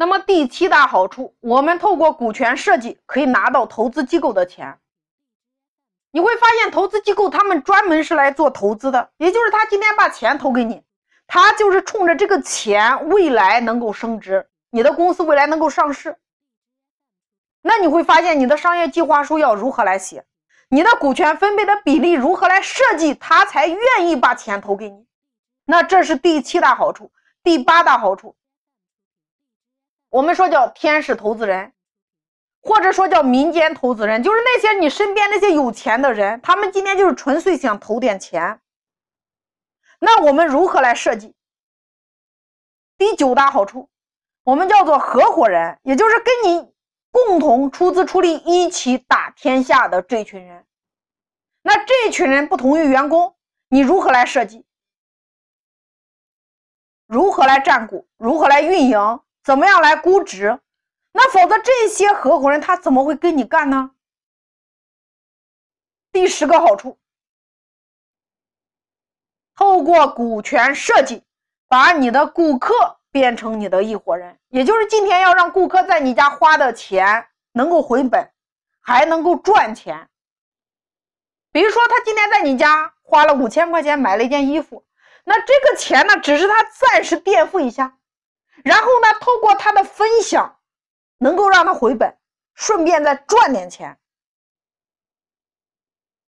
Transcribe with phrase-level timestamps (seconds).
[0.00, 4.78] 那么第七大好处，我们透过股权设计可以拿到投资机构的钱。
[6.12, 10.84] 你会发现，投资机构他们专门是来做投资的，也就是他今天把钱投给你，
[11.26, 16.16] 他就是冲着这个钱未来能够升值，你的公司未来能够上市。
[17.60, 20.24] 那你会发现，你的商业计划书要如何来写，
[20.68, 25.06] 你的股权分配的比例如何来设计，他才愿意把钱投给你。
[25.64, 27.10] 那这是第七大好处，
[27.42, 28.36] 第八大好处。
[30.10, 31.72] 我们说叫天使投资人，
[32.62, 38.60] 或者说叫民间投资人，就是那些你身边那些有钱的人，他们今天就是纯粹想投点钱。
[39.98, 41.34] 那我们如何来设计？
[42.96, 43.88] 第九大好处，
[44.44, 46.72] 我们叫做合伙人，也就是跟你
[47.10, 50.64] 共同出资出力一起打天下的这群人。
[51.62, 53.36] 那这群人不同于员工，
[53.68, 54.64] 你如何来设计？
[57.06, 58.08] 如何来占股？
[58.16, 59.20] 如何来运营？
[59.42, 60.58] 怎么样来估值？
[61.12, 63.92] 那否则这些合伙人他怎么会跟你干呢？
[66.12, 66.98] 第十个好处，
[69.54, 71.24] 透过股权设计，
[71.66, 78.30] 把你的顾客变成你的一伙人，也就是今天要让顾客在你家花的钱能够回本，
[78.80, 80.08] 还能够赚钱。
[81.50, 84.84] 比如说，他今天在你家花了五千块钱买了一件衣服，
[85.24, 87.98] 那这个钱呢，只是他暂时垫付一下。
[88.64, 89.08] 然后呢？
[89.20, 90.56] 透过他的分享，
[91.18, 92.16] 能够让他回本，
[92.54, 93.98] 顺便再赚点钱。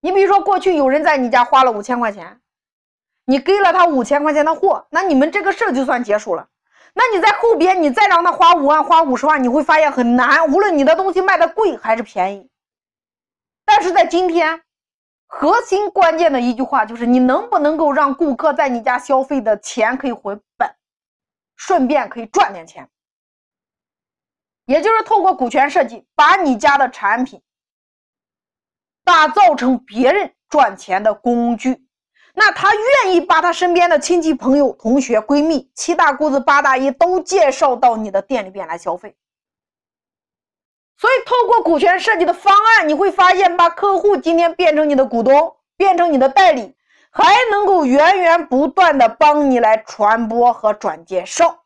[0.00, 2.40] 你比如说，过去有人在你家花了五千块钱，
[3.24, 6.48] 你给了他五千块钱的货，那你们这个事儿就算结束了。
[6.94, 10.46] 那你在后边，你再让他花五万、花五十万，你会发现很难。
[10.52, 12.48] 无论你的东西卖的贵还是便宜，
[13.64, 14.62] 但是在今天，
[15.26, 20.75] 核心关键的一句话就是：你能不能够让顾客在你家消费的钱可以回本？
[21.56, 22.88] 顺便可以赚点钱，
[24.66, 27.42] 也就是透过股权设计，把你家的产品
[29.04, 31.86] 打造成别人赚钱的工具。
[32.34, 39.16] 那他愿意把他身边的亲戚、朋友、同学、闺蜜、七大姑子、八大姨都介绍到你的店里边来消费。
[40.98, 46.74] 所以，透过股权设计的方案，你会发现，把客户今天变成你的股东，变成你的代理。
[47.16, 51.64] 还能够源源不断的帮你来传播和转介绍，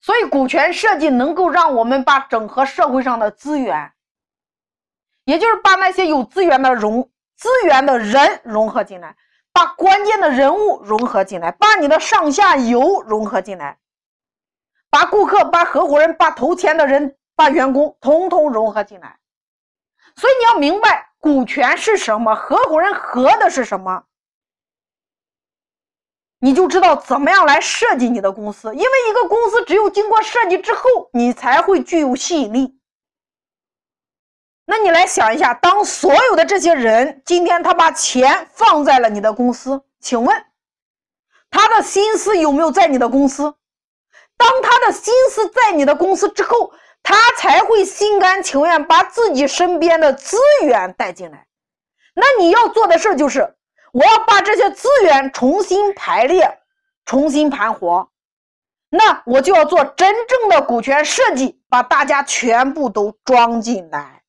[0.00, 3.92] 所以股权设计能够让我们把整合社会上的资源，
[5.22, 9.16] 也就是把那些有资源的融资源的人融合进来，
[9.52, 13.78] 把关键的人物融合进来，把你的上下游融合进来，
[14.90, 19.19] 把顾客、把合伙人、把投钱的人、把员工统统融合进来。
[20.16, 21.08] 所以你要明白。
[21.22, 22.34] 股权是什么？
[22.34, 24.04] 合伙人合的是什么？
[26.38, 28.74] 你就知道怎么样来设计你的公司。
[28.74, 32.80] 因为一个公司只有经过设计之后，你才会具有吸引力。
[34.64, 40.46] 那你来想一下，当所有的这些人今天他把钱放在了你的公司，请问
[41.50, 43.54] 他的心思有没有在你的公司？
[44.38, 46.72] 当他的心思在你的公司之后。
[47.10, 51.48] 他才会心甘情愿把自己身边的资源带进来。
[52.14, 53.52] 那你要做的事儿就是，
[53.92, 56.60] 我要把这些资源重新排列、
[57.04, 58.08] 重新盘活。
[58.90, 64.19] 那我就要做真正的股权设计，把大家全部都装进来。